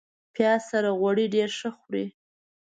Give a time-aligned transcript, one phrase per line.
[0.33, 2.05] پیاز سره غوړي ډېر ښه خوري